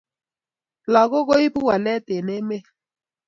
[0.93, 2.65] Lakok koipu walet eng emet